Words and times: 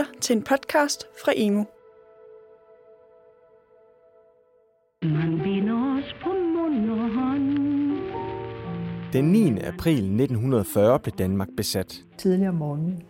lytter 0.00 0.20
til 0.20 0.36
en 0.36 0.42
podcast 0.42 1.04
fra 1.24 1.32
Emo. 1.36 1.64
Man 5.02 5.40
binder 5.44 5.98
os 5.98 6.14
på 6.22 6.28
mund 6.28 6.90
og 6.90 7.10
hånd. 7.14 7.56
Den 9.12 9.24
9. 9.24 9.58
april 9.58 9.94
1940 9.94 10.98
blev 10.98 11.12
Danmark 11.12 11.48
besat. 11.56 12.02
tidligere 12.18 12.48
om 12.48 12.54
morgenen, 12.54 13.02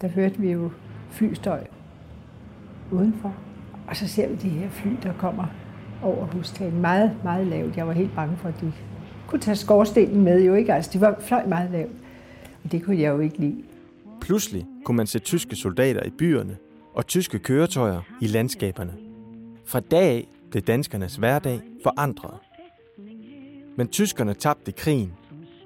der 0.00 0.08
hørte 0.08 0.38
vi 0.38 0.50
jo 0.52 0.70
flystøj 1.10 1.66
udenfor. 2.92 3.34
Og 3.88 3.96
så 3.96 4.08
ser 4.08 4.28
vi 4.28 4.34
de 4.34 4.48
her 4.48 4.70
fly, 4.70 4.90
der 5.02 5.12
kommer 5.18 5.44
over 6.02 6.26
hustagen. 6.26 6.80
Meget, 6.80 7.16
meget 7.24 7.46
lavt. 7.46 7.76
Jeg 7.76 7.86
var 7.86 7.92
helt 7.92 8.14
bange 8.14 8.36
for, 8.36 8.48
at 8.48 8.60
de 8.60 8.72
kunne 9.26 9.40
tage 9.40 9.56
skorstenen 9.56 10.24
med. 10.24 10.44
Jo 10.44 10.54
ikke? 10.54 10.74
Altså, 10.74 10.90
de 10.92 11.00
var 11.00 11.16
fløj 11.20 11.46
meget 11.46 11.70
lavt. 11.70 11.92
Og 12.64 12.72
det 12.72 12.84
kunne 12.84 13.00
jeg 13.00 13.10
jo 13.10 13.18
ikke 13.18 13.38
lide. 13.38 13.62
Pludselig 14.26 14.66
kunne 14.84 14.96
man 14.96 15.06
se 15.06 15.18
tyske 15.18 15.56
soldater 15.56 16.02
i 16.02 16.10
byerne 16.10 16.56
og 16.94 17.06
tyske 17.06 17.38
køretøjer 17.38 18.00
i 18.22 18.26
landskaberne. 18.26 18.92
Fra 19.64 19.80
dag 19.80 20.02
af 20.02 20.28
blev 20.50 20.62
danskernes 20.62 21.16
hverdag 21.16 21.60
forandret. 21.82 22.34
Men 23.76 23.88
tyskerne 23.88 24.34
tabte 24.34 24.72
krigen, 24.72 25.12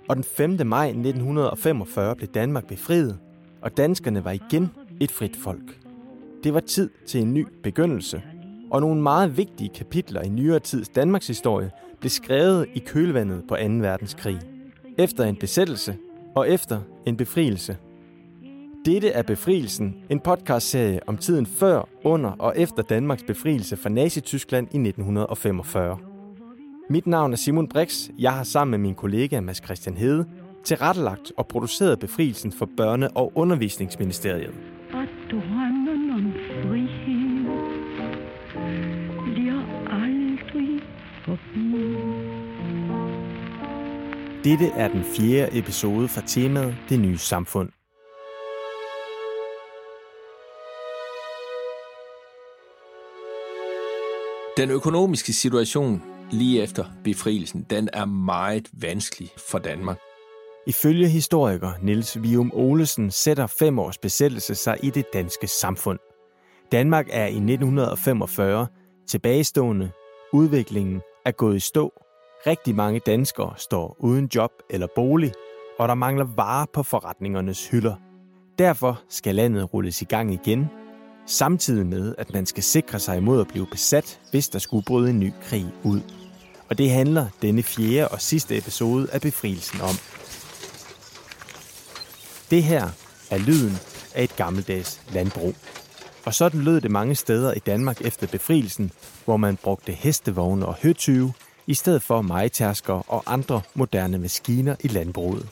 og 0.08 0.16
den 0.16 0.24
5. 0.24 0.66
maj 0.66 0.86
1945 0.86 2.16
blev 2.16 2.28
Danmark 2.28 2.66
befriet, 2.66 3.18
og 3.62 3.76
danskerne 3.76 4.24
var 4.24 4.30
igen 4.30 4.70
et 5.00 5.10
frit 5.10 5.36
folk. 5.36 5.80
Det 6.44 6.54
var 6.54 6.60
tid 6.60 6.90
til 7.06 7.20
en 7.20 7.34
ny 7.34 7.46
begyndelse, 7.62 8.22
og 8.70 8.80
nogle 8.80 9.02
meget 9.02 9.36
vigtige 9.36 9.70
kapitler 9.74 10.22
i 10.22 10.28
nyere 10.28 10.60
tids 10.60 10.88
Danmarks 10.88 11.26
historie 11.26 11.70
blev 12.00 12.10
skrevet 12.10 12.66
i 12.74 12.78
kølvandet 12.78 13.42
på 13.48 13.56
2. 13.56 13.62
verdenskrig. 13.62 14.40
Efter 14.98 15.24
en 15.24 15.36
besættelse 15.36 15.96
og 16.34 16.50
efter 16.50 16.80
en 17.06 17.16
befrielse. 17.16 17.76
Dette 18.84 19.08
er 19.08 19.22
Befrielsen, 19.22 19.96
en 20.10 20.20
podcastserie 20.20 21.00
om 21.06 21.16
tiden 21.16 21.46
før, 21.46 21.88
under 22.04 22.30
og 22.30 22.54
efter 22.56 22.82
Danmarks 22.82 23.22
befrielse 23.22 23.76
fra 23.76 23.88
Nazi-Tyskland 23.88 24.66
i 24.74 24.78
1945. 24.78 25.98
Mit 26.90 27.06
navn 27.06 27.32
er 27.32 27.36
Simon 27.36 27.68
Brix. 27.68 28.08
Jeg 28.18 28.32
har 28.32 28.42
sammen 28.44 28.70
med 28.70 28.78
min 28.78 28.94
kollega 28.94 29.40
Mads 29.40 29.64
Christian 29.64 29.96
Hede 29.96 30.26
tilrettelagt 30.64 31.32
og 31.36 31.46
produceret 31.46 31.98
befrielsen 31.98 32.52
for 32.52 32.66
Børne- 32.80 33.12
og 33.14 33.32
Undervisningsministeriet. 33.34 34.54
Og 34.92 35.04
drømmen 35.30 36.10
om 36.10 36.32
frihed 36.62 37.44
bliver 39.24 39.62
aldrig 39.90 40.80
forbi. 41.24 41.70
Dette 44.44 44.66
er 44.66 44.88
den 44.88 45.04
fjerde 45.04 45.58
episode 45.58 46.08
fra 46.08 46.22
temaet 46.26 46.76
Det 46.88 47.00
nye 47.00 47.18
samfund. 47.18 47.68
Den 54.60 54.70
økonomiske 54.70 55.32
situation 55.32 56.02
lige 56.30 56.62
efter 56.62 56.84
befrielsen, 57.04 57.66
den 57.70 57.88
er 57.92 58.04
meget 58.04 58.68
vanskelig 58.72 59.28
for 59.50 59.58
Danmark. 59.58 59.98
Ifølge 60.66 61.08
historiker 61.08 61.72
Niels 61.82 62.22
Vium 62.22 62.50
Olesen 62.54 63.10
sætter 63.10 63.46
fem 63.46 63.78
års 63.78 63.98
besættelse 63.98 64.54
sig 64.54 64.76
i 64.82 64.90
det 64.90 65.04
danske 65.12 65.46
samfund. 65.46 65.98
Danmark 66.72 67.06
er 67.10 67.26
i 67.26 67.36
1945 67.36 68.66
tilbagestående. 69.08 69.90
Udviklingen 70.32 71.00
er 71.24 71.30
gået 71.30 71.56
i 71.56 71.60
stå. 71.60 71.92
Rigtig 72.46 72.74
mange 72.74 73.00
danskere 73.06 73.54
står 73.56 73.96
uden 73.98 74.30
job 74.34 74.50
eller 74.70 74.86
bolig, 74.94 75.32
og 75.78 75.88
der 75.88 75.94
mangler 75.94 76.26
varer 76.36 76.66
på 76.72 76.82
forretningernes 76.82 77.68
hylder. 77.68 77.94
Derfor 78.58 79.02
skal 79.08 79.34
landet 79.34 79.74
rulles 79.74 80.02
i 80.02 80.04
gang 80.04 80.32
igen, 80.32 80.66
samtidig 81.30 81.86
med, 81.86 82.14
at 82.18 82.32
man 82.32 82.46
skal 82.46 82.62
sikre 82.62 82.98
sig 82.98 83.16
imod 83.16 83.40
at 83.40 83.48
blive 83.48 83.66
besat, 83.66 84.20
hvis 84.30 84.48
der 84.48 84.58
skulle 84.58 84.84
bryde 84.84 85.10
en 85.10 85.20
ny 85.20 85.32
krig 85.42 85.66
ud. 85.84 86.00
Og 86.68 86.78
det 86.78 86.90
handler 86.90 87.26
denne 87.42 87.62
fjerde 87.62 88.08
og 88.08 88.20
sidste 88.20 88.58
episode 88.58 89.08
af 89.12 89.20
Befrielsen 89.20 89.80
om. 89.80 89.94
Det 92.50 92.62
her 92.62 92.88
er 93.30 93.38
lyden 93.38 93.76
af 94.14 94.24
et 94.24 94.36
gammeldags 94.36 95.00
landbrug. 95.12 95.54
Og 96.24 96.34
sådan 96.34 96.60
lød 96.60 96.80
det 96.80 96.90
mange 96.90 97.14
steder 97.14 97.52
i 97.52 97.58
Danmark 97.58 98.00
efter 98.00 98.26
befrielsen, 98.26 98.92
hvor 99.24 99.36
man 99.36 99.56
brugte 99.56 99.92
hestevogne 99.92 100.66
og 100.66 100.74
høtyve, 100.82 101.32
i 101.66 101.74
stedet 101.74 102.02
for 102.02 102.22
majtærsker 102.22 103.12
og 103.12 103.22
andre 103.26 103.60
moderne 103.74 104.18
maskiner 104.18 104.76
i 104.80 104.88
landbruget. 104.88 105.48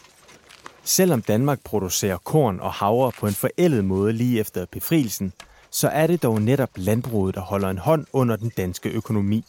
Selvom 0.84 1.22
Danmark 1.22 1.60
producerer 1.64 2.16
korn 2.16 2.60
og 2.60 2.72
havre 2.72 3.12
på 3.12 3.26
en 3.26 3.34
forældet 3.34 3.84
måde 3.84 4.12
lige 4.12 4.40
efter 4.40 4.66
befrielsen, 4.72 5.32
så 5.70 5.88
er 5.88 6.06
det 6.06 6.22
dog 6.22 6.42
netop 6.42 6.70
landbruget, 6.76 7.34
der 7.34 7.40
holder 7.40 7.70
en 7.70 7.78
hånd 7.78 8.06
under 8.12 8.36
den 8.36 8.52
danske 8.56 8.88
økonomi. 8.90 9.44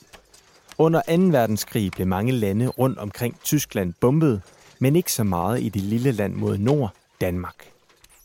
Under 0.77 1.01
2. 1.01 1.37
verdenskrig 1.37 1.91
blev 1.91 2.07
mange 2.07 2.31
lande 2.31 2.67
rundt 2.67 2.99
omkring 2.99 3.39
Tyskland 3.43 3.93
bombet, 4.01 4.41
men 4.79 4.95
ikke 4.95 5.11
så 5.11 5.23
meget 5.23 5.61
i 5.61 5.69
det 5.69 5.81
lille 5.81 6.11
land 6.11 6.33
mod 6.33 6.57
nord, 6.57 6.93
Danmark. 7.21 7.71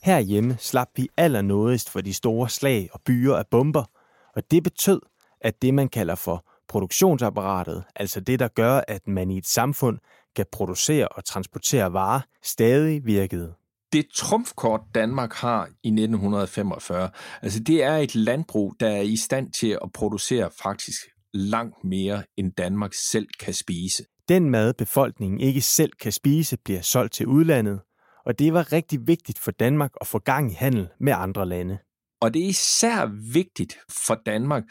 Herhjemme 0.03 0.57
slap 0.61 0.89
vi 0.97 1.09
allernådigst 1.17 1.91
for 1.91 2.01
de 2.01 2.15
store 2.15 2.49
slag 2.49 2.89
og 2.93 3.01
byer 3.01 3.35
af 3.35 3.47
bomber, 3.47 3.85
og 4.35 4.43
det 4.51 4.63
betød, 4.63 5.01
at 5.41 5.63
det 5.63 5.75
man 5.75 5.89
kalder 5.89 6.15
for 6.15 6.45
produktionsapparatet, 6.69 7.85
altså 7.97 8.21
det 8.21 8.39
der 8.39 8.49
gør, 8.49 8.81
at 8.89 9.09
man 9.09 9.31
i 9.31 9.39
et 9.39 9.47
samfund 9.47 9.99
kan 10.37 10.47
producere 10.53 11.09
og 11.09 11.25
transportere 11.25 11.93
varer, 11.93 12.21
stadig 12.43 13.07
virkede. 13.07 13.55
Det 13.95 14.07
trumfkort, 14.15 14.81
Danmark 14.95 15.33
har 15.33 15.67
i 15.67 15.89
1945, 15.89 17.11
altså 17.43 17.61
det 17.61 17.83
er 17.83 17.97
et 17.97 18.15
landbrug, 18.15 18.75
der 18.81 18.89
er 18.89 19.01
i 19.01 19.17
stand 19.17 19.53
til 19.53 19.79
at 19.83 19.93
producere 19.93 20.51
faktisk 20.63 20.97
langt 21.35 21.85
mere, 21.85 22.23
end 22.37 22.53
Danmark 22.53 22.95
selv 22.95 23.29
kan 23.41 23.55
spise. 23.55 24.05
Den 24.29 24.51
mad, 24.51 24.75
befolkningen 24.75 25.41
ikke 25.41 25.61
selv 25.61 25.93
kan 26.01 26.13
spise, 26.13 26.57
bliver 26.65 26.81
solgt 26.81 27.13
til 27.13 27.27
udlandet, 27.27 27.81
og 28.27 28.39
det 28.39 28.53
var 28.53 28.73
rigtig 28.73 29.07
vigtigt 29.07 29.39
for 29.39 29.51
Danmark 29.51 29.93
at 30.01 30.07
få 30.07 30.19
gang 30.19 30.51
i 30.51 30.55
handel 30.55 30.89
med 31.01 31.13
andre 31.17 31.49
lande. 31.49 31.79
Og 32.21 32.35
det 32.35 32.45
er 32.45 32.49
især 32.49 33.07
vigtigt 33.33 33.79
for 33.89 34.15
Danmark, 34.27 34.63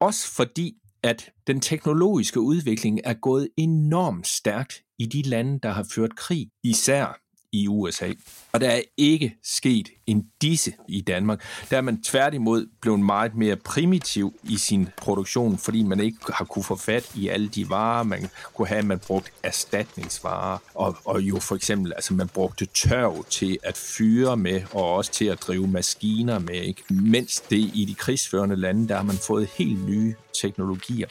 også 0.00 0.34
fordi, 0.34 0.72
at 1.02 1.30
den 1.46 1.60
teknologiske 1.60 2.40
udvikling 2.40 3.00
er 3.04 3.14
gået 3.14 3.48
enormt 3.56 4.26
stærkt 4.26 4.82
i 4.98 5.06
de 5.06 5.22
lande, 5.22 5.60
der 5.62 5.70
har 5.70 5.86
ført 5.94 6.16
krig, 6.16 6.48
især 6.64 7.21
i 7.52 7.68
USA. 7.68 8.12
Og 8.52 8.60
der 8.60 8.70
er 8.70 8.80
ikke 8.96 9.34
sket 9.44 9.88
en 10.06 10.26
disse 10.42 10.72
i 10.88 11.00
Danmark. 11.00 11.42
Der 11.70 11.76
er 11.76 11.80
man 11.80 12.02
tværtimod 12.02 12.66
blevet 12.80 13.00
meget 13.00 13.34
mere 13.34 13.56
primitiv 13.56 14.34
i 14.42 14.56
sin 14.56 14.88
produktion, 14.96 15.58
fordi 15.58 15.82
man 15.82 16.00
ikke 16.00 16.18
har 16.32 16.44
kunne 16.44 16.64
få 16.64 16.76
fat 16.76 17.10
i 17.14 17.28
alle 17.28 17.48
de 17.48 17.70
varer, 17.70 18.02
man 18.02 18.28
kunne 18.54 18.68
have. 18.68 18.82
Man 18.82 18.98
brugt 18.98 19.32
erstatningsvarer, 19.42 20.58
og, 20.74 20.96
og 21.04 21.20
jo 21.20 21.38
for 21.38 21.54
eksempel, 21.54 21.92
altså 21.92 22.14
man 22.14 22.28
brugte 22.28 22.66
tørv 22.66 23.24
til 23.24 23.58
at 23.62 23.76
fyre 23.76 24.36
med, 24.36 24.62
og 24.72 24.94
også 24.94 25.12
til 25.12 25.24
at 25.24 25.42
drive 25.42 25.68
maskiner 25.68 26.38
med. 26.38 26.54
Ikke? 26.54 26.82
Mens 26.90 27.40
det 27.40 27.70
i 27.74 27.84
de 27.88 27.94
krigsførende 27.94 28.56
lande, 28.56 28.88
der 28.88 28.96
har 28.96 29.02
man 29.02 29.16
fået 29.16 29.46
helt 29.46 29.86
nye 29.86 30.14
teknologier. 30.42 31.08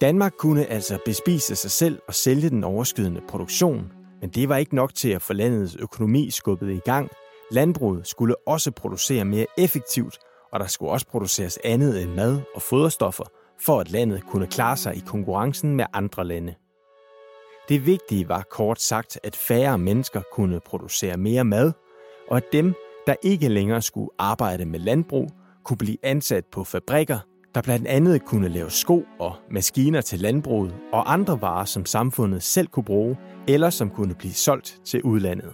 Danmark 0.00 0.32
kunne 0.38 0.66
altså 0.66 0.98
bespise 1.04 1.56
sig 1.56 1.70
selv 1.70 1.98
og 2.08 2.14
sælge 2.14 2.50
den 2.50 2.64
overskydende 2.64 3.20
produktion, 3.28 3.92
men 4.20 4.30
det 4.30 4.48
var 4.48 4.56
ikke 4.56 4.74
nok 4.74 4.94
til 4.94 5.08
at 5.08 5.22
få 5.22 5.32
landets 5.32 5.76
økonomi 5.76 6.30
skubbet 6.30 6.70
i 6.72 6.78
gang. 6.78 7.10
Landbruget 7.50 8.06
skulle 8.06 8.34
også 8.46 8.70
producere 8.70 9.24
mere 9.24 9.46
effektivt, 9.58 10.18
og 10.52 10.60
der 10.60 10.66
skulle 10.66 10.92
også 10.92 11.06
produceres 11.06 11.58
andet 11.64 12.02
end 12.02 12.10
mad 12.10 12.40
og 12.54 12.62
foderstoffer, 12.62 13.24
for 13.64 13.80
at 13.80 13.90
landet 13.90 14.26
kunne 14.26 14.46
klare 14.46 14.76
sig 14.76 14.96
i 14.96 15.02
konkurrencen 15.06 15.76
med 15.76 15.84
andre 15.92 16.24
lande. 16.24 16.54
Det 17.68 17.86
vigtige 17.86 18.28
var 18.28 18.46
kort 18.50 18.80
sagt, 18.80 19.18
at 19.22 19.36
færre 19.36 19.78
mennesker 19.78 20.22
kunne 20.32 20.60
producere 20.60 21.16
mere 21.16 21.44
mad, 21.44 21.72
og 22.28 22.36
at 22.36 22.44
dem, 22.52 22.74
der 23.06 23.14
ikke 23.22 23.48
længere 23.48 23.82
skulle 23.82 24.10
arbejde 24.18 24.66
med 24.66 24.80
landbrug, 24.80 25.30
kunne 25.64 25.76
blive 25.76 25.96
ansat 26.02 26.44
på 26.52 26.64
fabrikker, 26.64 27.18
der 27.54 27.62
blandt 27.62 27.86
andet 27.86 28.24
kunne 28.24 28.48
lave 28.48 28.70
sko 28.70 29.04
og 29.18 29.36
maskiner 29.50 30.00
til 30.00 30.18
landbruget 30.18 30.74
og 30.92 31.12
andre 31.12 31.40
varer, 31.40 31.64
som 31.64 31.86
samfundet 31.86 32.42
selv 32.42 32.66
kunne 32.66 32.84
bruge, 32.84 33.16
eller 33.48 33.70
som 33.70 33.90
kunne 33.90 34.14
blive 34.14 34.32
solgt 34.32 34.80
til 34.84 35.02
udlandet. 35.02 35.52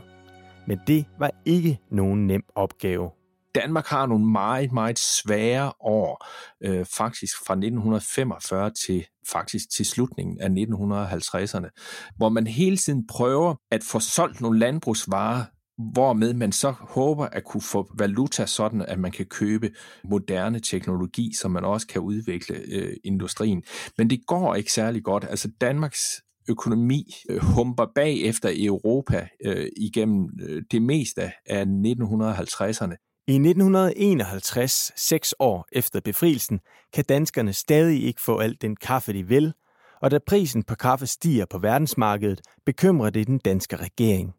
Men 0.67 0.81
det 0.87 1.05
var 1.19 1.31
ikke 1.45 1.79
nogen 1.91 2.27
nem 2.27 2.43
opgave. 2.55 3.11
Danmark 3.55 3.87
har 3.87 4.07
nogle 4.07 4.27
meget, 4.27 4.73
meget 4.73 4.99
svære 4.99 5.73
år, 5.81 6.27
øh, 6.65 6.87
faktisk 6.97 7.35
fra 7.47 7.55
1945 7.55 8.71
til 8.71 9.07
faktisk 9.29 9.65
til 9.77 9.87
slutningen 9.87 10.41
af 10.41 10.49
1950'erne, 10.49 11.69
hvor 12.17 12.29
man 12.29 12.47
hele 12.47 12.77
tiden 12.77 13.07
prøver 13.07 13.55
at 13.71 13.83
få 13.85 14.01
solgt 14.01 14.41
nogle 14.41 14.59
landbrugsvarer 14.59 15.45
hvormed 15.79 16.35
man 16.35 16.53
så 16.53 16.71
håber 16.71 17.27
at 17.27 17.45
kunne 17.45 17.63
få 17.63 17.91
valuta 17.99 18.47
sådan, 18.47 18.83
at 18.83 18.99
man 18.99 19.13
kan 19.13 19.27
købe 19.27 19.71
moderne 20.05 20.61
teknologi, 20.61 21.35
som 21.35 21.51
man 21.51 21.65
også 21.65 21.87
kan 21.87 22.01
udvikle 22.01 22.57
øh, 22.73 22.97
industrien. 23.05 23.63
Men 23.99 24.11
det 24.11 24.27
går 24.27 24.55
ikke 24.55 24.73
særlig 24.73 25.05
godt. 25.05 25.27
Altså 25.31 25.51
Danmarks 25.61 26.23
økonomi 26.49 27.15
øh, 27.31 27.39
humper 27.43 27.87
bag 27.95 28.21
efter 28.21 28.51
Europa 28.57 29.29
øh, 29.45 29.69
igennem 29.77 30.29
øh, 30.43 30.63
det 30.71 30.83
meste 30.83 31.23
af 31.47 31.65
1950'erne. 31.65 33.23
I 33.29 33.35
1951, 33.35 34.93
seks 34.97 35.35
år 35.39 35.69
efter 35.73 36.01
befrielsen, 36.01 36.61
kan 36.93 37.05
danskerne 37.09 37.53
stadig 37.53 38.05
ikke 38.05 38.21
få 38.21 38.39
alt 38.39 38.63
den 38.63 38.77
kaffe, 38.77 39.13
de 39.13 39.29
vil, 39.29 39.53
og 40.03 40.11
da 40.11 40.19
prisen 40.27 40.63
på 40.63 40.75
kaffe 40.75 41.07
stiger 41.07 41.45
på 41.51 41.59
verdensmarkedet, 41.59 42.41
bekymrer 42.67 43.11
det 43.11 43.27
den 43.27 43.39
danske 43.39 43.77
regering. 43.77 44.35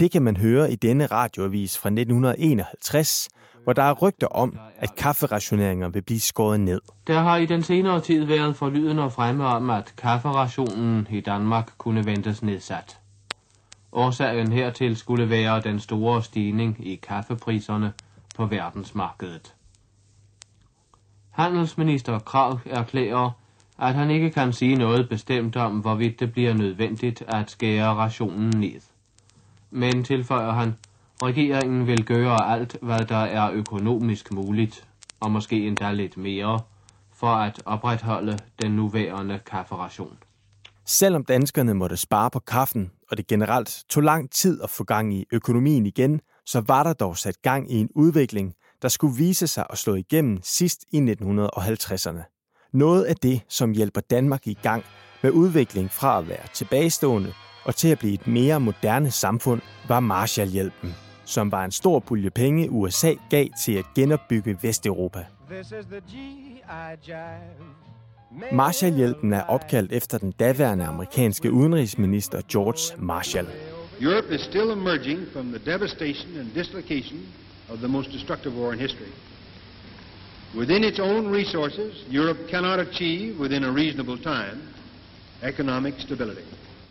Det 0.00 0.10
kan 0.10 0.22
man 0.22 0.36
høre 0.36 0.72
i 0.72 0.74
denne 0.74 1.06
radioavis 1.06 1.78
fra 1.78 1.88
1951, 1.88 3.28
hvor 3.64 3.72
der 3.72 3.82
er 3.82 3.92
rygter 3.92 4.26
om, 4.26 4.58
at 4.78 4.94
kafferationeringer 4.96 5.88
vil 5.88 6.02
blive 6.02 6.20
skåret 6.20 6.60
ned. 6.60 6.80
Der 7.06 7.20
har 7.20 7.36
i 7.36 7.46
den 7.46 7.62
senere 7.62 8.00
tid 8.00 8.24
været 8.24 8.56
forlydende 8.56 9.02
og 9.02 9.12
fremme 9.12 9.44
om, 9.46 9.70
at 9.70 9.94
kafferationen 9.96 11.08
i 11.10 11.20
Danmark 11.20 11.72
kunne 11.78 12.06
ventes 12.06 12.42
nedsat. 12.42 12.98
Årsagen 13.92 14.52
hertil 14.52 14.96
skulle 14.96 15.30
være 15.30 15.60
den 15.60 15.80
store 15.80 16.22
stigning 16.22 16.86
i 16.86 16.94
kaffepriserne 16.94 17.92
på 18.36 18.46
verdensmarkedet. 18.46 19.54
Handelsminister 21.30 22.18
Krav 22.18 22.60
erklærer, 22.66 23.30
at 23.78 23.94
han 23.94 24.10
ikke 24.10 24.30
kan 24.30 24.52
sige 24.52 24.76
noget 24.76 25.08
bestemt 25.08 25.56
om, 25.56 25.78
hvorvidt 25.78 26.20
det 26.20 26.32
bliver 26.32 26.54
nødvendigt 26.54 27.22
at 27.28 27.50
skære 27.50 27.94
rationen 27.94 28.60
ned. 28.60 28.80
Men 29.74 30.04
tilføjer 30.04 30.50
han, 30.50 30.74
regeringen 31.22 31.86
vil 31.86 32.04
gøre 32.04 32.52
alt, 32.52 32.76
hvad 32.82 32.98
der 32.98 33.16
er 33.16 33.50
økonomisk 33.50 34.32
muligt, 34.32 34.88
og 35.20 35.30
måske 35.30 35.66
endda 35.66 35.92
lidt 35.92 36.16
mere, 36.16 36.60
for 37.14 37.26
at 37.26 37.62
opretholde 37.64 38.38
den 38.62 38.72
nuværende 38.72 39.40
kafferation. 39.46 40.18
Selvom 40.86 41.24
danskerne 41.24 41.74
måtte 41.74 41.96
spare 41.96 42.30
på 42.30 42.38
kaffen, 42.38 42.90
og 43.10 43.16
det 43.16 43.26
generelt 43.26 43.84
tog 43.88 44.02
lang 44.02 44.30
tid 44.30 44.62
at 44.62 44.70
få 44.70 44.84
gang 44.84 45.14
i 45.14 45.24
økonomien 45.32 45.86
igen, 45.86 46.20
så 46.46 46.60
var 46.60 46.82
der 46.82 46.92
dog 46.92 47.16
sat 47.16 47.42
gang 47.42 47.72
i 47.72 47.80
en 47.80 47.88
udvikling, 47.94 48.54
der 48.82 48.88
skulle 48.88 49.16
vise 49.16 49.46
sig 49.46 49.66
at 49.70 49.78
slå 49.78 49.94
igennem 49.94 50.38
sidst 50.42 50.84
i 50.92 50.98
1950'erne. 50.98 52.22
Noget 52.72 53.04
af 53.04 53.16
det, 53.16 53.42
som 53.48 53.72
hjælper 53.72 54.00
Danmark 54.00 54.46
i 54.46 54.58
gang 54.62 54.84
med 55.22 55.30
udvikling 55.30 55.90
fra 55.90 56.18
at 56.18 56.28
være 56.28 56.46
tilbagestående 56.54 57.32
og 57.64 57.76
til 57.76 57.88
at 57.88 57.98
blive 57.98 58.14
et 58.14 58.26
mere 58.26 58.60
moderne 58.60 59.10
samfund, 59.10 59.60
var 59.88 60.00
Marshallhjælpen, 60.00 60.94
som 61.24 61.52
var 61.52 61.64
en 61.64 61.70
stor 61.70 61.98
pulje 61.98 62.30
penge, 62.30 62.70
USA 62.70 63.12
gav 63.30 63.46
til 63.64 63.72
at 63.72 63.84
genopbygge 63.94 64.58
Vesteuropa. 64.62 65.24
Marshallhjælpen 68.52 69.32
er 69.32 69.42
opkaldt 69.42 69.92
efter 69.92 70.18
den 70.18 70.32
daværende 70.32 70.84
amerikanske 70.84 71.52
udenrigsminister 71.52 72.40
George 72.52 73.02
Marshall. 73.02 73.48
Europe 74.00 74.34
is 74.34 74.40
still 74.40 74.70
emerging 74.70 75.20
from 75.32 75.46
the 75.52 75.72
devastation 75.72 76.38
and 76.38 76.54
dislocation 76.54 77.20
of 77.68 77.78
the 77.78 77.88
most 77.88 78.12
destructive 78.12 78.54
war 78.60 78.72
in 78.72 78.78
history. 78.78 79.12
Within 80.54 80.84
its 80.84 80.98
own 80.98 81.34
resources, 81.34 82.06
Europe 82.14 82.38
cannot 82.50 82.78
achieve 82.78 83.40
within 83.40 83.64
a 83.64 83.70
reasonable 83.70 84.18
time 84.18 84.60
economic 85.42 85.94
stability. 86.00 86.44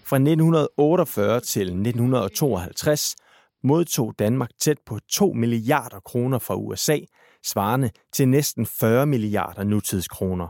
Fra 0.03 0.15
1948 0.15 1.39
til 1.39 1.61
1952 1.61 3.15
modtog 3.63 4.13
Danmark 4.19 4.49
tæt 4.59 4.77
på 4.85 4.99
2 5.09 5.33
milliarder 5.33 5.99
kroner 5.99 6.39
fra 6.39 6.55
USA, 6.55 6.97
svarende 7.45 7.89
til 8.13 8.27
næsten 8.27 8.65
40 8.65 9.05
milliarder 9.05 9.63
nutidskroner. 9.63 10.47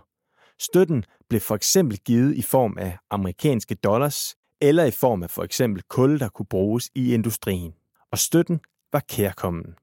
Støtten 0.60 1.06
blev 1.30 1.42
for 1.42 1.56
eksempel 1.56 1.98
givet 1.98 2.36
i 2.36 2.42
form 2.42 2.78
af 2.80 2.98
amerikanske 3.10 3.76
dollars 3.76 4.36
eller 4.62 4.84
i 4.84 4.92
form 4.92 5.24
af 5.24 5.30
for 5.30 5.44
eksempel 5.44 5.84
kul, 5.90 6.20
der 6.20 6.30
kunne 6.30 6.46
bruges 6.46 6.90
i 6.96 7.14
industrien. 7.14 7.74
Og 8.12 8.18
støtten 8.18 8.60
var 8.92 9.04
kærkommen. 9.10 9.76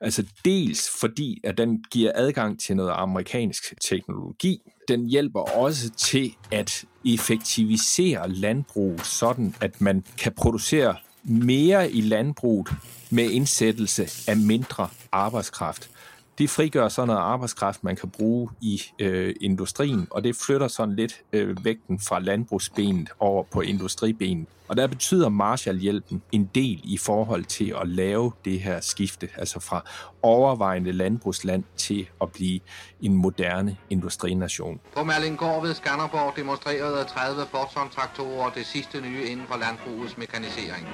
Altså 0.00 0.26
dels 0.44 0.90
fordi, 1.00 1.40
at 1.44 1.58
den 1.58 1.84
giver 1.90 2.12
adgang 2.14 2.60
til 2.60 2.76
noget 2.76 2.92
amerikansk 2.94 3.74
teknologi. 3.80 4.58
Den 4.88 5.06
hjælper 5.06 5.40
også 5.40 5.90
til 5.90 6.34
at 6.50 6.84
effektivisere 7.04 8.28
landbruget, 8.32 9.06
sådan 9.06 9.54
at 9.60 9.80
man 9.80 10.04
kan 10.18 10.32
producere 10.32 10.96
mere 11.24 11.90
i 11.90 12.00
landbruget 12.00 12.68
med 13.10 13.30
indsættelse 13.30 14.30
af 14.30 14.36
mindre 14.36 14.88
arbejdskraft 15.12 15.90
det 16.38 16.50
frigør 16.50 16.88
så 16.88 17.04
noget 17.04 17.20
arbejdskraft, 17.20 17.84
man 17.84 17.96
kan 17.96 18.10
bruge 18.10 18.50
i 18.60 18.82
øh, 18.98 19.34
industrien, 19.40 20.08
og 20.10 20.24
det 20.24 20.36
flytter 20.36 20.68
sådan 20.68 20.96
lidt 20.96 21.20
øh, 21.32 21.64
vægten 21.64 22.00
fra 22.00 22.18
landbrugsbenet 22.20 23.10
over 23.18 23.42
på 23.42 23.60
industribenet. 23.60 24.46
Og 24.68 24.76
der 24.76 24.86
betyder 24.86 25.28
Marshallhjælpen 25.28 26.22
en 26.32 26.50
del 26.54 26.80
i 26.84 26.98
forhold 26.98 27.44
til 27.44 27.74
at 27.80 27.88
lave 27.88 28.32
det 28.44 28.60
her 28.60 28.80
skifte, 28.80 29.28
altså 29.36 29.60
fra 29.60 29.84
overvejende 30.22 30.92
landbrugsland 30.92 31.64
til 31.76 32.08
at 32.20 32.32
blive 32.32 32.60
en 33.00 33.14
moderne 33.14 33.76
industrination. 33.90 34.80
På 34.96 35.04
Merlingård 35.04 35.62
ved 35.62 35.74
Skanderborg 35.74 36.36
demonstrerede 36.36 37.04
30 37.04 37.42
Fortson-traktorer 37.50 38.50
det 38.50 38.66
sidste 38.66 39.00
nye 39.00 39.24
inden 39.24 39.46
for 39.46 39.56
landbrugets 39.56 40.18
mekanisering. 40.18 40.88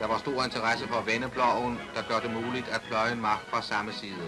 Der 0.00 0.06
var 0.06 0.18
stor 0.18 0.44
interesse 0.44 0.88
for 0.88 1.02
vendeploven, 1.06 1.78
der 1.94 2.02
gør 2.08 2.20
det 2.28 2.44
muligt 2.44 2.68
at 2.72 2.80
pløje 2.88 3.12
en 3.12 3.20
mark 3.20 3.40
fra 3.50 3.62
samme 3.62 3.92
side. 3.92 4.26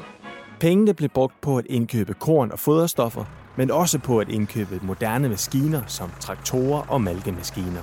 Pengene 0.60 0.94
blev 0.94 1.08
brugt 1.08 1.40
på 1.40 1.58
at 1.58 1.66
indkøbe 1.66 2.14
korn 2.14 2.52
og 2.52 2.58
foderstoffer, 2.58 3.24
men 3.56 3.70
også 3.70 3.98
på 3.98 4.18
at 4.18 4.28
indkøbe 4.28 4.80
moderne 4.82 5.28
maskiner 5.28 5.82
som 5.86 6.10
traktorer 6.20 6.82
og 6.88 7.00
malkemaskiner. 7.00 7.82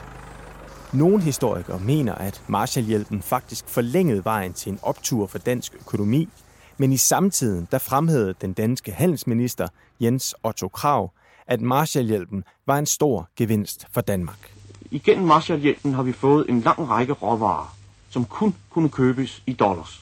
Nogle 0.93 1.21
historikere 1.21 1.79
mener, 1.79 2.15
at 2.15 2.43
Marshallhjælpen 2.47 3.21
faktisk 3.21 3.67
forlængede 3.67 4.25
vejen 4.25 4.53
til 4.53 4.71
en 4.71 4.79
optur 4.81 5.27
for 5.27 5.37
dansk 5.37 5.73
økonomi, 5.73 6.29
men 6.77 6.93
i 6.93 6.97
samtiden 6.97 7.67
der 7.71 7.77
fremhævede 7.77 8.35
den 8.41 8.53
danske 8.53 8.91
handelsminister 8.91 9.67
Jens 10.01 10.35
Otto 10.43 10.67
Krav, 10.67 11.11
at 11.47 11.61
Marshallhjælpen 11.61 12.43
var 12.65 12.77
en 12.77 12.85
stor 12.85 13.29
gevinst 13.35 13.87
for 13.91 14.01
Danmark. 14.01 14.54
Igennem 14.95 15.27
Marshallhjælpen 15.27 15.93
har 15.93 16.03
vi 16.03 16.11
fået 16.11 16.49
en 16.49 16.61
lang 16.61 16.89
række 16.89 17.13
råvarer, 17.13 17.75
som 18.09 18.25
kun 18.25 18.55
kunne 18.69 18.89
købes 18.89 19.43
i 19.45 19.53
dollars. 19.53 20.01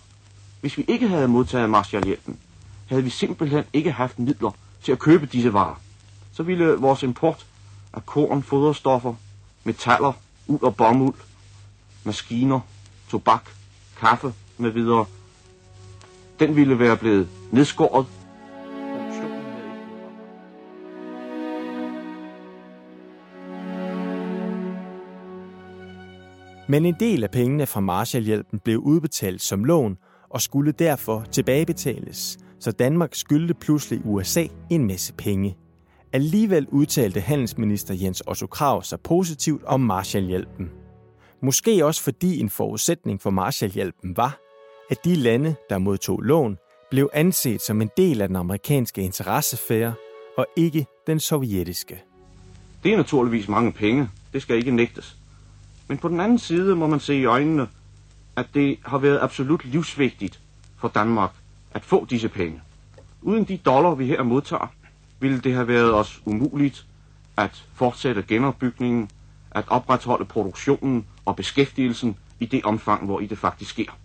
Hvis 0.61 0.77
vi 0.77 0.85
ikke 0.87 1.07
havde 1.07 1.27
modtaget 1.27 1.69
Marshallhjælpen, 1.69 2.37
havde 2.89 3.03
vi 3.03 3.09
simpelthen 3.09 3.63
ikke 3.73 3.91
haft 3.91 4.19
midler 4.19 4.51
til 4.83 4.91
at 4.91 4.99
købe 4.99 5.25
disse 5.25 5.53
varer. 5.53 5.75
Så 6.33 6.43
ville 6.43 6.65
vores 6.65 7.03
import 7.03 7.45
af 7.93 8.05
korn, 8.05 8.43
foderstoffer, 8.43 9.13
metaller, 9.63 10.13
uld 10.47 10.63
og 10.63 10.75
bomuld, 10.75 11.15
maskiner, 12.03 12.59
tobak, 13.09 13.49
kaffe 13.99 14.33
med 14.57 14.69
videre, 14.69 15.05
den 16.39 16.55
ville 16.55 16.79
være 16.79 16.97
blevet 16.97 17.27
nedskåret 17.51 18.05
Men 26.67 26.85
en 26.85 26.95
del 26.99 27.23
af 27.23 27.31
pengene 27.31 27.65
fra 27.65 27.79
Marshallhjælpen 27.79 28.59
blev 28.59 28.79
udbetalt 28.79 29.41
som 29.41 29.63
lån 29.63 29.97
og 30.29 30.41
skulle 30.41 30.71
derfor 30.71 31.25
tilbagebetales, 31.31 32.37
så 32.59 32.71
Danmark 32.71 33.15
skyldte 33.15 33.53
pludselig 33.53 34.01
USA 34.05 34.45
en 34.69 34.87
masse 34.87 35.13
penge. 35.13 35.57
Alligevel 36.13 36.67
udtalte 36.71 37.19
handelsminister 37.19 37.93
Jens 37.93 38.23
Otto 38.27 38.47
Krav 38.47 38.83
sig 38.83 38.99
positivt 38.99 39.63
om 39.63 39.79
Marshallhjælpen. 39.79 40.71
Måske 41.41 41.85
også 41.85 42.03
fordi 42.03 42.39
en 42.39 42.49
forudsætning 42.49 43.21
for 43.21 43.29
Marshallhjælpen 43.29 44.17
var, 44.17 44.39
at 44.89 45.05
de 45.05 45.15
lande, 45.15 45.55
der 45.69 45.77
modtog 45.77 46.21
lån, 46.21 46.57
blev 46.89 47.09
anset 47.13 47.61
som 47.61 47.81
en 47.81 47.89
del 47.97 48.21
af 48.21 48.27
den 48.27 48.35
amerikanske 48.35 49.01
interessefære 49.01 49.93
og 50.37 50.45
ikke 50.55 50.85
den 51.07 51.19
sovjetiske. 51.19 52.03
Det 52.83 52.93
er 52.93 52.97
naturligvis 52.97 53.47
mange 53.47 53.71
penge. 53.71 54.09
Det 54.33 54.41
skal 54.41 54.55
ikke 54.57 54.71
nægtes. 54.71 55.22
Men 55.87 55.97
på 55.97 56.07
den 56.09 56.19
anden 56.19 56.39
side 56.39 56.75
må 56.75 56.87
man 56.87 56.99
se 56.99 57.15
i 57.15 57.25
øjnene, 57.25 57.67
at 58.35 58.47
det 58.53 58.77
har 58.85 58.97
været 58.97 59.19
absolut 59.21 59.65
livsvigtigt 59.65 60.39
for 60.77 60.87
Danmark 60.87 61.31
at 61.71 61.85
få 61.85 62.05
disse 62.05 62.29
penge. 62.29 62.61
Uden 63.21 63.43
de 63.43 63.57
dollar, 63.57 63.95
vi 63.95 64.05
her 64.05 64.23
modtager, 64.23 64.73
ville 65.19 65.39
det 65.39 65.53
have 65.53 65.67
været 65.67 65.93
os 65.93 66.21
umuligt 66.25 66.85
at 67.37 67.65
fortsætte 67.73 68.23
genopbygningen, 68.27 69.09
at 69.51 69.65
opretholde 69.67 70.25
produktionen 70.25 71.05
og 71.25 71.35
beskæftigelsen 71.35 72.17
i 72.39 72.45
det 72.45 72.63
omfang, 72.63 73.05
hvor 73.05 73.19
i 73.19 73.25
det 73.25 73.37
faktisk 73.37 73.69
sker. 73.71 73.97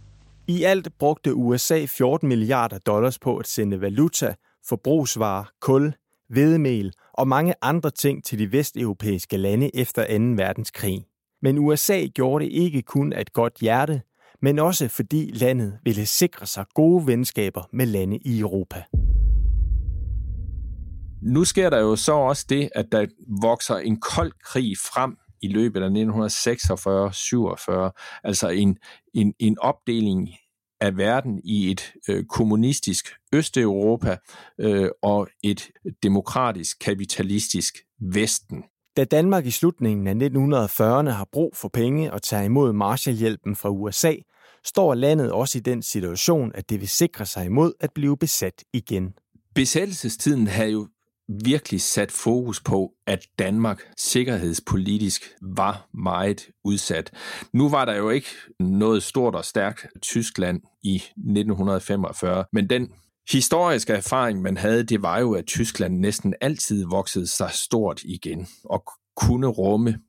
I 0.47 0.63
alt 0.63 0.89
brugte 0.99 1.35
USA 1.35 1.85
14 1.85 2.29
milliarder 2.29 2.79
dollars 2.79 3.19
på 3.19 3.37
at 3.37 3.49
sende 3.49 3.81
valuta, 3.81 4.35
forbrugsvarer, 4.69 5.45
kul, 5.61 5.95
hvedemel 6.29 6.93
og 7.13 7.29
mange 7.29 7.55
andre 7.63 7.91
ting 7.91 8.25
til 8.25 8.39
de 8.39 8.53
vesteuropæiske 8.53 9.37
lande 9.37 9.77
efter 9.77 10.19
2. 10.19 10.25
verdenskrig. 10.43 11.05
Men 11.43 11.59
USA 11.59 12.07
gjorde 12.07 12.45
det 12.45 12.53
ikke 12.53 12.83
kun 12.83 13.13
af 13.13 13.21
et 13.21 13.33
godt 13.33 13.59
hjerte, 13.61 14.03
men 14.43 14.59
også 14.59 14.89
fordi 14.89 15.31
landet 15.35 15.79
ville 15.85 16.07
sikre 16.07 16.47
sig 16.47 16.65
gode 16.75 17.07
venskaber 17.07 17.63
med 17.73 17.87
lande 17.87 18.19
i 18.19 18.41
Europa. 18.41 18.85
Nu 21.23 21.45
sker 21.45 21.71
der 21.71 21.79
jo 21.79 21.97
så 21.97 22.13
også 22.13 22.47
det, 22.49 22.69
at 22.75 22.87
der 22.93 23.07
vokser 23.43 23.77
en 23.77 24.01
kold 24.01 24.33
krig 24.45 24.79
frem 24.79 25.17
i 25.43 25.49
løbet 25.49 25.83
af 25.83 25.89
1946-47, 25.89 25.93
altså 28.25 28.49
en, 28.49 28.79
en, 29.15 29.35
en 29.39 29.59
opdeling 29.59 30.29
af 30.81 30.97
verden 30.97 31.41
i 31.45 31.71
et 31.71 31.93
øh, 32.09 32.25
kommunistisk 32.25 33.07
Østeuropa 33.33 34.17
øh, 34.61 34.89
og 35.03 35.29
et 35.43 35.71
demokratisk 36.03 36.79
kapitalistisk 36.81 37.75
Vesten. 38.01 38.65
Da 38.99 39.05
Danmark 39.05 39.47
i 39.47 39.51
slutningen 39.51 40.07
af 40.07 40.29
1940'erne 40.29 41.11
har 41.11 41.29
brug 41.33 41.57
for 41.57 41.69
penge 41.69 42.13
og 42.13 42.23
tager 42.23 42.43
imod 42.43 42.73
Marshallhjælpen 42.73 43.57
fra 43.57 43.71
USA, 43.71 44.15
står 44.65 44.95
landet 44.95 45.33
også 45.33 45.59
i 45.59 45.61
den 45.61 45.83
situation, 45.83 46.53
at 46.55 46.71
det 46.71 46.81
vil 46.81 46.89
sikre 46.89 47.27
sig 47.27 47.47
imod 47.47 47.73
at 47.81 47.91
blive 47.95 48.17
besat 48.17 48.65
igen. 48.73 49.15
Besættelsestiden 49.55 50.47
havde 50.47 50.71
jo 50.71 50.89
virkelig 51.45 51.81
sat 51.81 52.13
fokus 52.13 52.61
på, 52.61 52.93
at 53.07 53.27
Danmark 53.39 53.83
sikkerhedspolitisk 53.97 55.23
var 55.43 55.89
meget 55.95 56.49
udsat. 56.65 57.11
Nu 57.53 57.69
var 57.69 57.85
der 57.85 57.97
jo 57.97 58.11
ikke 58.11 58.29
noget 58.61 59.03
stort 59.03 59.35
og 59.35 59.45
stærkt 59.45 59.87
Tyskland 60.03 60.61
i 60.83 60.95
1945, 60.97 62.45
men 62.53 62.71
den 62.71 62.89
historiske 63.31 63.93
erfaring, 63.93 64.43
man 64.43 64.57
havde, 64.57 64.85
det 64.85 65.03
var 65.03 65.19
jo, 65.19 65.35
at 65.35 65.47
Tyskland 65.47 65.99
næsten 65.99 66.35
altid 66.41 66.87
voksede 66.87 67.27
sig 67.27 67.51
stort 67.51 68.03
igen 68.05 68.47
og 68.65 68.85
kunne 69.17 69.47
rumme 69.47 70.01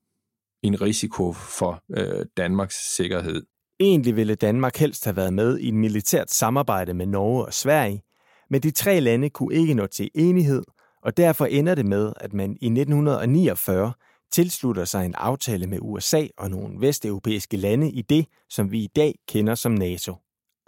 en 0.64 0.82
risiko 0.82 1.34
for 1.34 1.84
øh, 1.98 2.26
Danmarks 2.38 2.96
sikkerhed. 2.96 3.44
Egentlig 3.80 4.16
ville 4.16 4.36
Danmark 4.36 4.78
helst 4.78 5.06
have 5.06 5.16
været 5.16 5.34
med 5.34 5.60
i 5.60 5.68
et 5.68 5.74
militært 5.74 6.32
samarbejde 6.32 6.94
med 6.94 7.06
Norge 7.06 7.46
og 7.46 7.54
Sverige, 7.54 8.02
men 8.50 8.62
de 8.62 8.72
tre 8.72 9.00
lande 9.00 9.30
kunne 9.30 9.56
ikke 9.56 9.74
nå 9.74 9.88
til 9.88 10.10
enighed, 10.16 10.64
og 11.04 11.18
derfor 11.18 11.46
ender 11.46 11.76
det 11.76 11.86
med, 11.86 12.14
at 12.16 12.34
man 12.34 12.58
i 12.62 12.66
1949 12.66 13.94
tilslutter 14.32 14.86
sig 14.86 15.06
en 15.06 15.16
aftale 15.16 15.68
med 15.68 15.78
USA 15.82 16.28
og 16.38 16.50
nogle 16.50 16.82
vesteuropæiske 16.82 17.58
lande 17.58 17.92
i 17.92 18.02
det, 18.02 18.26
som 18.50 18.72
vi 18.72 18.80
i 18.80 18.88
dag 18.96 19.16
kender 19.28 19.56
som 19.56 19.72
NATO. 19.72 20.16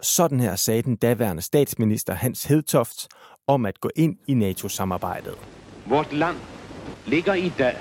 Sådan 0.02 0.40
her 0.40 0.56
sagde 0.56 0.82
den 0.82 0.96
daværende 0.96 1.42
statsminister 1.42 2.14
Hans 2.14 2.44
Hedtoft 2.44 3.08
om 3.46 3.66
at 3.66 3.80
gå 3.80 3.90
ind 3.96 4.16
i 4.26 4.34
NATO-samarbejdet. 4.34 5.34
Vort 5.86 6.12
land 6.12 6.36
ligger 7.06 7.34
i 7.34 7.52
dag 7.58 7.76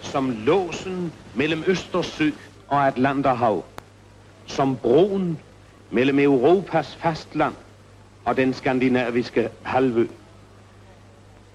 som 0.00 0.30
låsen 0.30 1.12
mellem 1.34 1.64
Østersø 1.66 2.30
og 2.68 2.86
Atlanterhav, 2.86 3.64
som 4.46 4.76
broen 4.76 5.38
mellem 5.90 6.18
Europas 6.18 6.96
fastland 6.96 7.54
og 8.24 8.36
den 8.36 8.54
skandinaviske 8.54 9.48
halvø. 9.62 10.06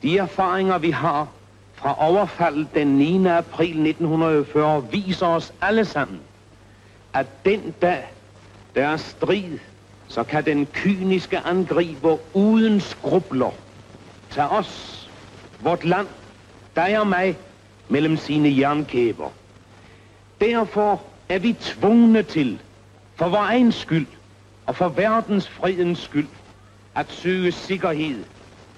De 0.01 0.17
erfaringer, 0.17 0.77
vi 0.77 0.91
har 0.91 1.27
fra 1.73 2.09
overfaldet 2.09 2.67
den 2.73 2.87
9. 2.87 3.27
april 3.27 3.87
1940, 3.87 4.91
viser 4.91 5.27
os 5.27 5.53
alle 5.61 5.85
sammen, 5.85 6.19
at 7.13 7.27
den 7.45 7.75
dag, 7.81 8.03
der 8.75 8.87
er 8.87 8.97
strid, 8.97 9.59
så 10.13 10.23
kan 10.23 10.45
den 10.45 10.65
kyniske 10.65 11.39
angriber 11.39 12.17
uden 12.33 12.81
skrubler 12.81 13.51
tage 14.31 14.49
os, 14.49 15.09
vort 15.59 15.85
land, 15.85 16.07
dig 16.75 16.99
og 16.99 17.07
mig, 17.07 17.37
mellem 17.89 18.17
sine 18.17 18.57
jernkæber. 18.59 19.29
Derfor 20.41 21.01
er 21.29 21.39
vi 21.39 21.53
tvungne 21.53 22.23
til, 22.23 22.59
for 23.15 23.25
vores 23.25 23.39
egen 23.39 23.71
skyld 23.71 24.07
og 24.65 24.75
for 24.75 24.89
verdens 24.89 25.49
fredens 25.49 25.99
skyld, 25.99 26.27
at 26.95 27.11
søge 27.11 27.51
sikkerhed 27.51 28.23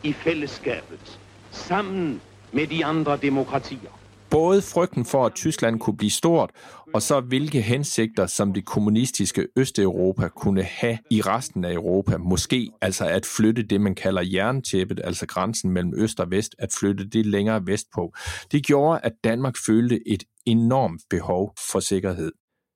i 0.03 0.13
fællesskabet, 0.13 1.19
sammen 1.51 2.21
med 2.51 2.67
de 2.67 2.85
andre 2.85 3.17
demokratier. 3.17 3.89
Både 4.35 4.61
frygten 4.61 5.05
for, 5.05 5.25
at 5.25 5.33
Tyskland 5.35 5.79
kunne 5.79 5.97
blive 5.97 6.11
stort, 6.11 6.51
og 6.93 7.01
så 7.01 7.19
hvilke 7.19 7.61
hensigter, 7.61 8.25
som 8.25 8.53
det 8.53 8.65
kommunistiske 8.65 9.47
Østeuropa 9.55 10.27
kunne 10.27 10.63
have 10.63 10.97
i 11.11 11.21
resten 11.21 11.65
af 11.65 11.73
Europa. 11.73 12.17
Måske 12.17 12.71
altså 12.81 13.05
at 13.05 13.25
flytte 13.25 13.63
det, 13.63 13.81
man 13.81 13.95
kalder 13.95 14.21
jerntæppet, 14.21 15.01
altså 15.03 15.27
grænsen 15.27 15.71
mellem 15.71 15.93
øst 15.97 16.19
og 16.19 16.31
vest, 16.31 16.55
at 16.59 16.69
flytte 16.79 17.09
det 17.09 17.25
længere 17.25 17.61
vestpå. 17.65 18.13
Det 18.51 18.65
gjorde, 18.65 18.99
at 19.03 19.13
Danmark 19.23 19.55
følte 19.65 20.07
et 20.07 20.23
enormt 20.45 21.01
behov 21.09 21.53
for 21.71 21.79
sikkerhed. 21.79 22.31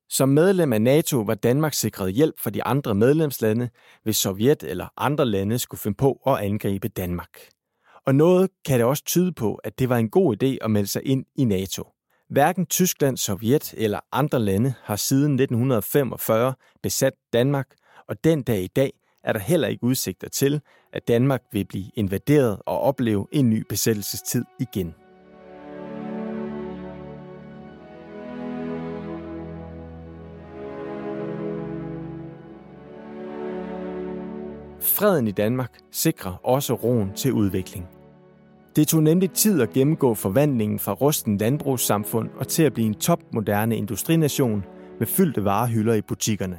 Som 0.09 0.29
medlem 0.29 0.73
af 0.73 0.81
NATO 0.81 1.17
var 1.17 1.35
Danmark 1.35 1.73
sikret 1.73 2.13
hjælp 2.13 2.39
fra 2.39 2.49
de 2.49 2.63
andre 2.63 2.95
medlemslande, 2.95 3.69
hvis 4.03 4.17
Sovjet 4.17 4.63
eller 4.63 4.87
andre 4.97 5.25
lande 5.25 5.59
skulle 5.59 5.81
finde 5.81 5.97
på 5.97 6.21
at 6.27 6.37
angribe 6.37 6.87
Danmark. 6.87 7.39
Og 8.09 8.15
noget 8.15 8.49
kan 8.65 8.79
det 8.79 8.85
også 8.85 9.03
tyde 9.03 9.31
på, 9.31 9.55
at 9.55 9.79
det 9.79 9.89
var 9.89 9.97
en 9.97 10.09
god 10.09 10.43
idé 10.43 10.57
at 10.61 10.71
melde 10.71 10.87
sig 10.87 11.01
ind 11.05 11.25
i 11.35 11.45
NATO. 11.45 11.87
Hverken 12.29 12.65
Tyskland, 12.65 13.17
Sovjet 13.17 13.73
eller 13.77 13.99
andre 14.11 14.39
lande 14.39 14.73
har 14.83 14.95
siden 14.95 15.39
1945 15.39 16.53
besat 16.83 17.13
Danmark, 17.33 17.67
og 18.07 18.23
den 18.23 18.43
dag 18.43 18.61
i 18.61 18.67
dag 18.67 18.93
er 19.23 19.33
der 19.33 19.39
heller 19.39 19.67
ikke 19.67 19.83
udsigter 19.83 20.29
til, 20.29 20.61
at 20.93 21.07
Danmark 21.07 21.41
vil 21.51 21.65
blive 21.65 21.85
invaderet 21.95 22.59
og 22.65 22.79
opleve 22.79 23.27
en 23.31 23.49
ny 23.49 23.65
besættelsestid 23.69 24.45
igen. 24.59 24.95
Freden 34.81 35.27
i 35.27 35.31
Danmark 35.31 35.79
sikrer 35.91 36.33
også 36.43 36.73
roen 36.73 37.13
til 37.13 37.33
udvikling. 37.33 37.98
Det 38.75 38.87
tog 38.87 39.03
nemlig 39.03 39.31
tid 39.31 39.61
at 39.61 39.69
gennemgå 39.69 40.13
forvandlingen 40.13 40.79
fra 40.79 40.93
rusten 40.93 41.37
landbrugssamfund 41.37 42.29
og 42.37 42.47
til 42.47 42.63
at 42.63 42.73
blive 42.73 42.87
en 42.87 42.93
topmoderne 42.93 43.77
industrination 43.77 44.65
med 44.99 45.07
fyldte 45.07 45.43
varehylder 45.43 45.93
i 45.93 46.01
butikkerne. 46.01 46.57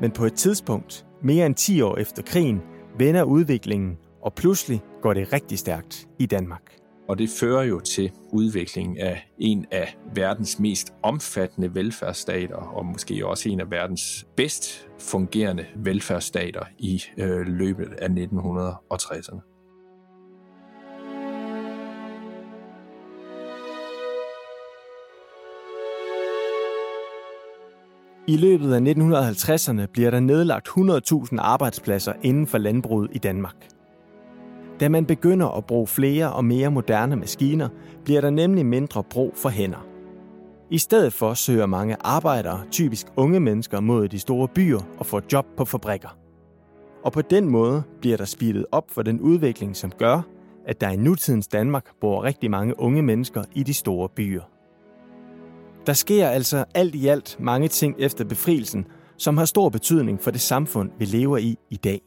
Men 0.00 0.10
på 0.10 0.24
et 0.24 0.34
tidspunkt, 0.34 1.06
mere 1.22 1.46
end 1.46 1.54
10 1.54 1.80
år 1.80 1.96
efter 1.96 2.22
krigen, 2.22 2.60
vender 2.98 3.22
udviklingen, 3.22 3.98
og 4.22 4.34
pludselig 4.34 4.82
går 5.02 5.14
det 5.14 5.32
rigtig 5.32 5.58
stærkt 5.58 6.08
i 6.18 6.26
Danmark. 6.26 6.80
Og 7.08 7.18
det 7.18 7.30
fører 7.40 7.62
jo 7.62 7.80
til 7.80 8.12
udviklingen 8.32 8.98
af 8.98 9.30
en 9.38 9.66
af 9.70 9.98
verdens 10.14 10.58
mest 10.58 10.92
omfattende 11.02 11.74
velfærdsstater, 11.74 12.56
og 12.56 12.86
måske 12.86 13.26
også 13.26 13.48
en 13.48 13.60
af 13.60 13.70
verdens 13.70 14.26
bedst 14.36 14.88
fungerende 14.98 15.66
velfærdsstater 15.76 16.64
i 16.78 17.02
øh, 17.18 17.46
løbet 17.46 17.88
af 17.98 18.08
1960'erne. 18.08 19.49
I 28.30 28.36
løbet 28.36 28.72
af 28.74 28.80
1950'erne 28.80 29.86
bliver 29.92 30.10
der 30.10 30.20
nedlagt 30.20 30.68
100.000 30.68 31.36
arbejdspladser 31.38 32.12
inden 32.22 32.46
for 32.46 32.58
landbruget 32.58 33.10
i 33.12 33.18
Danmark. 33.18 33.68
Da 34.80 34.88
man 34.88 35.06
begynder 35.06 35.48
at 35.48 35.64
bruge 35.64 35.86
flere 35.86 36.32
og 36.32 36.44
mere 36.44 36.70
moderne 36.70 37.16
maskiner, 37.16 37.68
bliver 38.04 38.20
der 38.20 38.30
nemlig 38.30 38.66
mindre 38.66 39.04
brug 39.04 39.32
for 39.36 39.48
hænder. 39.48 39.86
I 40.70 40.78
stedet 40.78 41.12
for 41.12 41.34
søger 41.34 41.66
mange 41.66 41.96
arbejdere, 42.00 42.60
typisk 42.70 43.06
unge 43.16 43.40
mennesker, 43.40 43.80
mod 43.80 44.08
de 44.08 44.18
store 44.18 44.48
byer 44.48 44.80
og 44.98 45.06
får 45.06 45.22
job 45.32 45.46
på 45.56 45.64
fabrikker. 45.64 46.18
Og 47.04 47.12
på 47.12 47.22
den 47.22 47.48
måde 47.48 47.82
bliver 48.00 48.16
der 48.16 48.24
speedet 48.24 48.66
op 48.72 48.90
for 48.90 49.02
den 49.02 49.20
udvikling, 49.20 49.76
som 49.76 49.90
gør, 49.90 50.20
at 50.66 50.80
der 50.80 50.88
i 50.90 50.96
nutidens 50.96 51.48
Danmark 51.48 51.84
bor 52.00 52.24
rigtig 52.24 52.50
mange 52.50 52.80
unge 52.80 53.02
mennesker 53.02 53.44
i 53.54 53.62
de 53.62 53.74
store 53.74 54.08
byer. 54.08 54.42
Der 55.90 55.94
sker 55.94 56.28
altså 56.28 56.64
alt 56.74 56.94
i 56.94 57.06
alt 57.06 57.36
mange 57.40 57.68
ting 57.68 57.94
efter 57.98 58.24
befrielsen, 58.24 58.86
som 59.18 59.36
har 59.36 59.44
stor 59.44 59.68
betydning 59.68 60.20
for 60.20 60.30
det 60.30 60.40
samfund, 60.40 60.90
vi 60.98 61.04
lever 61.04 61.38
i 61.38 61.56
i 61.70 61.76
dag. 61.76 62.00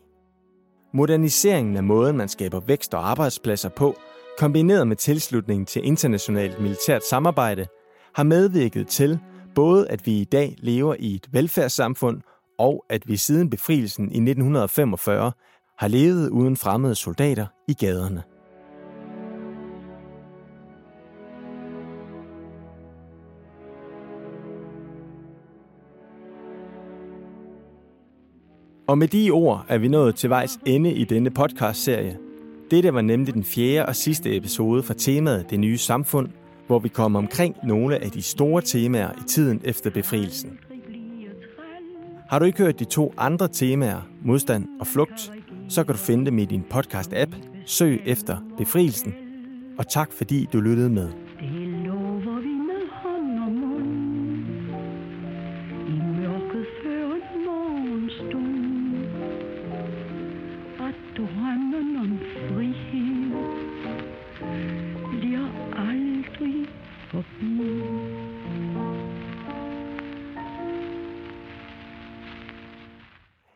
Moderniseringen 0.94 1.78
af 1.78 1.84
måden, 1.84 2.18
man 2.18 2.30
skaber 2.30 2.60
vækst 2.60 2.94
og 2.94 3.10
arbejdspladser 3.10 3.70
på, 3.70 3.96
kombineret 4.38 4.88
med 4.88 4.96
tilslutningen 4.96 5.66
til 5.66 5.86
internationalt 5.86 6.62
militært 6.62 7.06
samarbejde, 7.06 7.68
har 8.16 8.24
medvirket 8.24 8.88
til 8.88 9.20
både, 9.56 9.90
at 9.90 10.06
vi 10.06 10.12
i 10.12 10.24
dag 10.24 10.56
lever 10.58 10.96
i 11.00 11.16
et 11.16 11.28
velfærdssamfund, 11.32 12.22
og 12.60 12.86
at 12.90 13.08
vi 13.08 13.18
siden 13.18 13.50
befrielsen 13.50 14.04
i 14.04 14.18
1945 14.18 15.32
har 15.78 15.88
levet 15.88 16.30
uden 16.30 16.58
fremmede 16.58 16.96
soldater 16.96 17.46
i 17.68 17.74
gaderne. 17.74 18.24
Og 28.94 28.98
med 28.98 29.08
de 29.08 29.32
ord 29.32 29.66
er 29.68 29.78
vi 29.78 29.88
nået 29.88 30.16
til 30.16 30.30
vejs 30.30 30.60
ende 30.66 30.94
i 30.94 31.04
denne 31.04 31.30
podcast-serie. 31.30 32.18
Dette 32.72 32.94
var 32.94 33.02
nemlig 33.02 33.34
den 33.34 33.44
fjerde 33.44 33.86
og 33.86 33.96
sidste 33.96 34.36
episode 34.36 34.84
fra 34.84 34.94
temaet 34.94 35.50
Det 35.50 35.60
nye 35.60 35.78
samfund, 35.78 36.30
hvor 36.68 36.80
vi 36.80 36.90
kom 36.90 37.16
omkring 37.16 37.56
nogle 37.64 38.04
af 38.04 38.12
de 38.12 38.22
store 38.22 38.62
temaer 38.62 39.12
i 39.12 39.24
tiden 39.28 39.62
efter 39.64 39.90
befrielsen. 39.90 40.60
Har 42.30 42.40
du 42.40 42.46
ikke 42.46 42.58
hørt 42.58 42.80
de 42.80 42.86
to 42.86 43.14
andre 43.18 43.48
temaer, 43.48 44.08
modstand 44.22 44.68
og 44.80 44.88
flugt, 44.88 45.32
så 45.70 45.84
kan 45.84 45.94
du 45.94 46.00
finde 46.00 46.26
dem 46.26 46.40
i 46.40 46.46
din 46.46 46.64
podcast-app. 46.74 47.36
Søg 47.66 48.02
efter 48.06 48.38
befrielsen. 48.58 49.14
Og 49.78 49.88
tak 49.90 50.12
fordi 50.14 50.50
du 50.54 50.60
lyttede 50.60 50.90
med. 50.90 51.23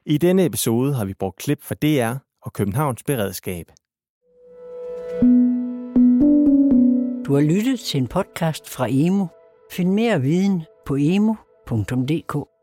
I 0.10 0.18
denne 0.18 0.46
episode 0.46 0.94
har 0.94 1.06
vi 1.06 1.14
brugt 1.14 1.38
klip 1.38 1.64
fra 1.64 1.76
DR 1.76 2.16
og 2.42 2.54
Københavns 2.54 3.04
Beredskab. 3.04 3.66
Du 7.26 7.34
har 7.34 7.42
lyttet 7.42 7.80
til 7.80 7.98
en 8.02 8.08
podcast 8.08 8.70
fra 8.70 8.88
Emo. 8.90 9.26
Find 9.72 9.94
mere 9.94 10.22
viden 10.22 10.64
på 10.86 10.96
emo.dk. 10.96 12.57